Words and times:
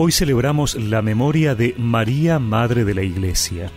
Hoy 0.00 0.12
celebramos 0.12 0.76
la 0.76 1.02
memoria 1.02 1.56
de 1.56 1.74
María, 1.76 2.38
Madre 2.38 2.84
de 2.84 2.94
la 2.94 3.02
Iglesia. 3.02 3.68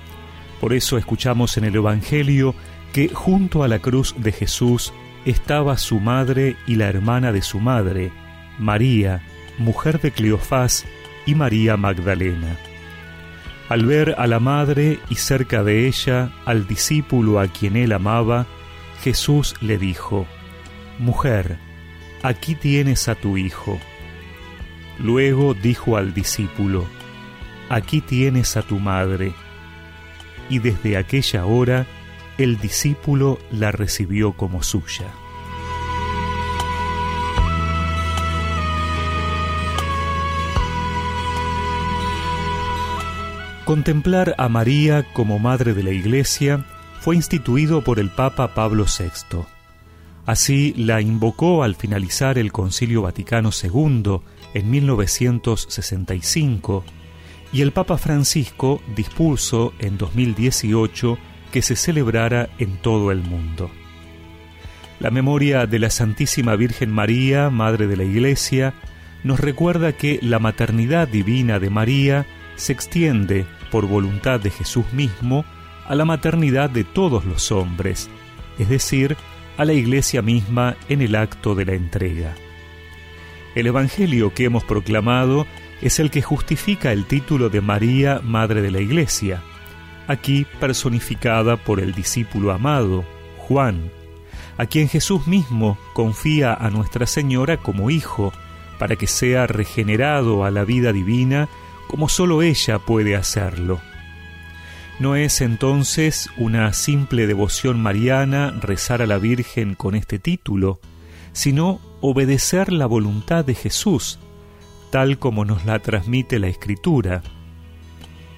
Por 0.59 0.71
eso 0.71 0.99
escuchamos 0.99 1.57
en 1.57 1.63
el 1.63 1.75
Evangelio 1.75 2.53
que 2.93 3.09
junto 3.09 3.63
a 3.63 3.67
la 3.67 3.79
cruz 3.79 4.13
de 4.19 4.31
Jesús 4.31 4.93
estaba 5.25 5.79
su 5.79 5.99
madre 5.99 6.57
y 6.67 6.75
la 6.75 6.89
hermana 6.89 7.31
de 7.31 7.41
su 7.41 7.59
madre, 7.59 8.11
María, 8.59 9.23
mujer 9.57 9.99
de 9.99 10.11
Cleofás, 10.11 10.85
y 11.25 11.33
María 11.33 11.75
Magdalena. 11.75 12.55
Al 13.67 13.87
ver 13.87 14.13
a 14.19 14.27
la 14.27 14.39
madre 14.39 14.99
y 15.09 15.15
cerca 15.15 15.63
de 15.63 15.87
ella 15.87 16.31
al 16.45 16.67
discípulo 16.67 17.39
a 17.39 17.47
quien 17.47 17.75
él 17.75 17.93
amaba, 17.93 18.45
Jesús 19.01 19.55
le 19.59 19.79
dijo, 19.79 20.27
Mujer, 20.99 21.57
aquí 22.21 22.53
tienes 22.53 23.07
a 23.07 23.15
tu 23.15 23.37
hijo. 23.37 23.79
Luego 25.01 25.55
dijo 25.55 25.97
al 25.97 26.13
discípulo, 26.13 26.85
Aquí 27.69 28.01
tienes 28.01 28.55
a 28.57 28.61
tu 28.61 28.79
madre. 28.79 29.33
Y 30.49 30.59
desde 30.59 30.97
aquella 30.97 31.45
hora 31.45 31.87
el 32.37 32.57
discípulo 32.57 33.39
la 33.51 33.71
recibió 33.71 34.33
como 34.33 34.61
suya. 34.61 35.07
Contemplar 43.65 44.35
a 44.37 44.49
María 44.49 45.05
como 45.13 45.39
Madre 45.39 45.73
de 45.73 45.83
la 45.83 45.91
Iglesia 45.91 46.65
fue 46.99 47.15
instituido 47.15 47.83
por 47.83 47.99
el 47.99 48.09
Papa 48.09 48.53
Pablo 48.53 48.85
VI. 48.85 49.45
Así 50.25 50.73
la 50.77 51.01
invocó 51.01 51.63
al 51.63 51.75
finalizar 51.75 52.37
el 52.37 52.51
Concilio 52.51 53.01
Vaticano 53.01 53.49
II 53.51 54.19
en 54.53 54.69
1965 54.69 56.83
y 57.53 57.61
el 57.61 57.71
Papa 57.71 57.97
Francisco 57.97 58.81
dispuso 58.95 59.73
en 59.79 59.97
2018 59.97 61.17
que 61.51 61.61
se 61.61 61.75
celebrara 61.75 62.49
en 62.59 62.77
todo 62.77 63.11
el 63.11 63.23
mundo. 63.23 63.69
La 64.99 65.09
memoria 65.09 65.65
de 65.65 65.79
la 65.79 65.89
Santísima 65.89 66.55
Virgen 66.55 66.91
María, 66.91 67.49
Madre 67.49 67.87
de 67.87 67.97
la 67.97 68.03
Iglesia, 68.03 68.73
nos 69.23 69.39
recuerda 69.39 69.93
que 69.93 70.19
la 70.21 70.39
maternidad 70.39 71.07
divina 71.07 71.59
de 71.59 71.69
María 71.69 72.27
se 72.55 72.73
extiende, 72.73 73.45
por 73.71 73.87
voluntad 73.87 74.39
de 74.39 74.51
Jesús 74.51 74.85
mismo, 74.93 75.45
a 75.87 75.95
la 75.95 76.05
maternidad 76.05 76.69
de 76.69 76.83
todos 76.83 77.25
los 77.25 77.51
hombres, 77.51 78.09
es 78.59 78.69
decir, 78.69 79.17
a 79.57 79.65
la 79.65 79.73
Iglesia 79.73 80.21
misma 80.21 80.75
en 80.89 81.01
el 81.01 81.15
acto 81.15 81.55
de 81.55 81.65
la 81.65 81.73
entrega. 81.73 82.35
El 83.55 83.67
Evangelio 83.67 84.33
que 84.33 84.45
hemos 84.45 84.63
proclamado 84.63 85.45
es 85.81 85.99
el 85.99 86.11
que 86.11 86.21
justifica 86.21 86.91
el 86.91 87.05
título 87.05 87.49
de 87.49 87.61
María, 87.61 88.21
Madre 88.23 88.61
de 88.61 88.71
la 88.71 88.79
Iglesia, 88.79 89.41
aquí 90.07 90.45
personificada 90.59 91.57
por 91.57 91.79
el 91.79 91.93
discípulo 91.93 92.51
amado, 92.51 93.03
Juan, 93.37 93.91
a 94.57 94.65
quien 94.65 94.87
Jesús 94.87 95.27
mismo 95.27 95.77
confía 95.93 96.53
a 96.53 96.69
Nuestra 96.69 97.05
Señora 97.05 97.57
como 97.57 97.89
hijo, 97.89 98.31
para 98.79 98.95
que 98.95 99.07
sea 99.07 99.47
regenerado 99.47 100.43
a 100.43 100.51
la 100.51 100.63
vida 100.63 100.91
divina 100.91 101.49
como 101.87 102.09
sólo 102.09 102.41
ella 102.41 102.79
puede 102.79 103.15
hacerlo. 103.15 103.81
No 105.01 105.15
es 105.15 105.41
entonces 105.41 106.29
una 106.37 106.71
simple 106.73 107.25
devoción 107.25 107.81
mariana 107.81 108.51
rezar 108.61 109.01
a 109.01 109.07
la 109.07 109.17
Virgen 109.17 109.73
con 109.73 109.95
este 109.95 110.19
título, 110.19 110.79
sino 111.33 111.81
obedecer 112.01 112.71
la 112.71 112.85
voluntad 112.85 113.43
de 113.43 113.55
Jesús, 113.55 114.19
tal 114.91 115.17
como 115.17 115.43
nos 115.43 115.65
la 115.65 115.79
transmite 115.79 116.37
la 116.37 116.49
Escritura. 116.49 117.23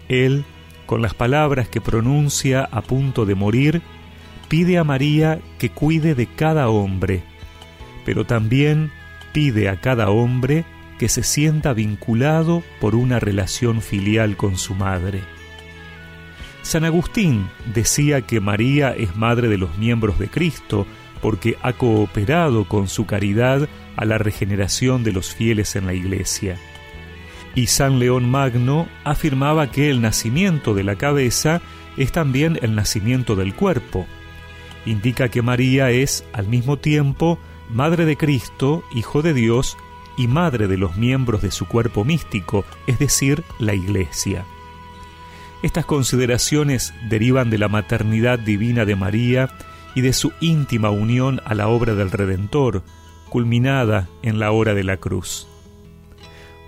Él 0.08 0.46
con 0.86 1.02
las 1.02 1.14
palabras 1.14 1.68
que 1.68 1.82
pronuncia 1.82 2.64
a 2.72 2.82
punto 2.82 3.26
de 3.26 3.36
morir, 3.36 3.82
pide 4.48 4.78
a 4.78 4.86
María 4.86 5.42
que 5.58 5.70
cuide 5.70 6.16
de 6.16 6.28
cada 6.28 6.70
hombre, 6.70 7.24
pero 8.06 8.26
también 8.26 8.90
pide 9.34 9.68
a 9.68 9.82
cada 9.82 10.10
hombre 10.12 10.64
que 10.98 11.10
se 11.10 11.24
sienta 11.24 11.74
vinculado 11.74 12.64
por 12.80 12.96
una 12.96 13.20
relación 13.20 13.82
filial 13.82 14.38
con 14.38 14.56
su 14.56 14.76
madre. 14.76 15.33
San 16.64 16.84
Agustín 16.84 17.48
decía 17.74 18.22
que 18.22 18.40
María 18.40 18.92
es 18.92 19.16
madre 19.16 19.48
de 19.48 19.58
los 19.58 19.78
miembros 19.78 20.18
de 20.18 20.30
Cristo 20.30 20.88
porque 21.22 21.58
ha 21.62 21.74
cooperado 21.74 22.66
con 22.66 22.88
su 22.88 23.06
caridad 23.06 23.70
a 23.96 24.06
la 24.06 24.18
regeneración 24.18 25.04
de 25.04 25.12
los 25.12 25.36
fieles 25.36 25.76
en 25.76 25.86
la 25.86 25.94
Iglesia 25.94 26.58
y 27.56 27.68
San 27.68 28.00
León 28.00 28.30
Magno 28.30 28.88
afirmaba 29.04 29.72
que 29.72 29.90
el 29.90 30.02
nacimiento 30.02 30.74
de 30.74 30.84
la 30.84 30.96
cabeza 30.96 31.62
es 31.98 32.12
también 32.12 32.58
el 32.62 32.76
nacimiento 32.76 33.36
del 33.36 33.54
cuerpo. 33.54 34.08
Indica 34.86 35.30
que 35.30 35.42
María 35.42 35.92
es, 35.92 36.26
al 36.34 36.48
mismo 36.48 36.78
tiempo, 36.78 37.40
Madre 37.70 38.06
de 38.06 38.18
Cristo, 38.18 38.84
Hijo 38.94 39.22
de 39.22 39.34
Dios, 39.34 39.78
y 40.18 40.28
Madre 40.28 40.68
de 40.68 40.78
los 40.78 40.96
miembros 40.98 41.42
de 41.42 41.52
su 41.52 41.68
cuerpo 41.68 42.04
místico, 42.04 42.66
es 42.88 43.00
decir, 43.00 43.44
la 43.60 43.74
Iglesia. 43.74 44.46
Estas 45.64 45.86
consideraciones 45.86 46.94
derivan 47.10 47.50
de 47.50 47.58
la 47.58 47.70
maternidad 47.70 48.38
divina 48.38 48.84
de 48.84 48.98
María 48.98 49.50
y 49.96 50.02
de 50.02 50.12
su 50.12 50.34
íntima 50.42 50.90
unión 50.90 51.40
a 51.46 51.56
la 51.56 51.70
obra 51.70 51.96
del 51.96 52.12
Redentor, 52.12 52.84
culminada 53.30 54.10
en 54.22 54.40
la 54.40 54.52
hora 54.52 54.74
de 54.74 54.84
la 54.84 54.98
cruz. 54.98 55.48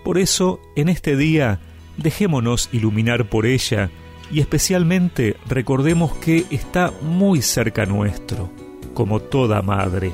Por 0.06 0.18
eso, 0.18 0.62
en 0.78 0.88
este 0.88 1.18
día, 1.18 1.60
dejémonos 1.98 2.70
iluminar 2.72 3.26
por 3.26 3.46
ella 3.46 3.92
y 4.32 4.40
especialmente 4.40 5.36
recordemos 5.46 6.14
que 6.14 6.46
está 6.50 6.94
muy 7.02 7.42
cerca 7.42 7.86
nuestro, 7.86 8.50
como 8.94 9.20
toda 9.20 9.62
madre. 9.62 10.14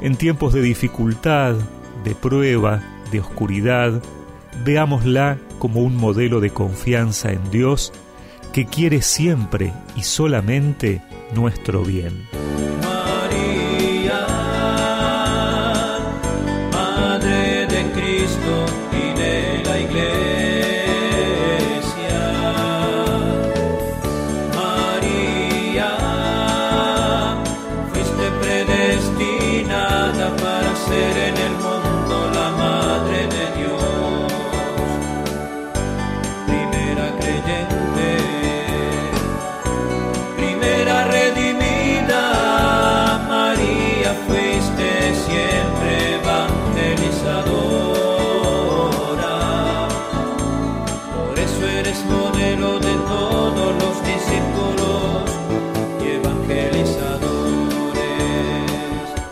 En 0.00 0.14
tiempos 0.14 0.52
de 0.52 0.62
dificultad, 0.62 1.56
de 2.04 2.14
prueba, 2.14 2.80
de 3.10 3.18
oscuridad, 3.18 4.00
veámosla 4.64 5.38
como 5.62 5.82
un 5.82 5.96
modelo 5.96 6.40
de 6.40 6.50
confianza 6.50 7.30
en 7.30 7.52
Dios 7.52 7.92
que 8.52 8.66
quiere 8.66 9.00
siempre 9.00 9.72
y 9.94 10.02
solamente 10.02 11.00
nuestro 11.36 11.84
bien. 11.84 12.26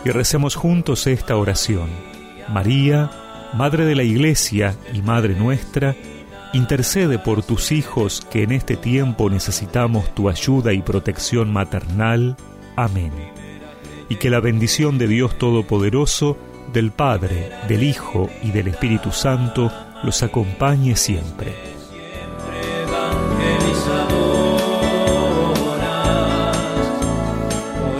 Y 0.03 0.09
recemos 0.09 0.55
juntos 0.55 1.07
esta 1.07 1.35
oración. 1.35 1.89
María, 2.49 3.09
Madre 3.53 3.85
de 3.85 3.95
la 3.95 4.03
Iglesia 4.03 4.75
y 4.93 5.01
Madre 5.01 5.35
nuestra, 5.35 5.95
intercede 6.53 7.19
por 7.19 7.43
tus 7.43 7.71
hijos 7.71 8.25
que 8.31 8.43
en 8.43 8.51
este 8.51 8.75
tiempo 8.77 9.29
necesitamos 9.29 10.13
tu 10.15 10.29
ayuda 10.29 10.73
y 10.73 10.81
protección 10.81 11.51
maternal. 11.51 12.37
Amén. 12.75 13.11
Y 14.09 14.15
que 14.15 14.29
la 14.29 14.39
bendición 14.39 14.97
de 14.97 15.07
Dios 15.07 15.37
Todopoderoso, 15.37 16.37
del 16.73 16.91
Padre, 16.91 17.51
del 17.67 17.83
Hijo 17.83 18.29
y 18.41 18.51
del 18.51 18.69
Espíritu 18.69 19.11
Santo 19.11 19.71
los 20.03 20.23
acompañe 20.23 20.95
siempre. 20.95 21.80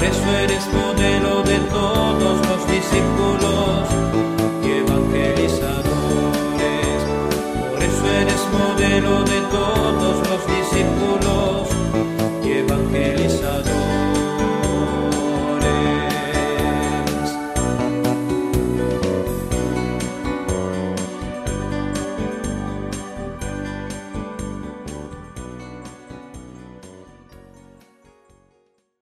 Por 0.01 0.09
eso 0.09 0.35
eres 0.35 0.65
modelo 0.73 1.43
de 1.43 1.59
todos 1.69 2.47
los 2.47 2.67
discípulos 2.71 3.87
y 4.63 4.71
evangelizadores. 4.79 7.03
Por 7.69 7.83
eso 7.83 8.09
eres 8.09 8.41
modelo 8.51 9.23
de 9.25 9.41
todos 9.51 10.27
los 10.27 10.47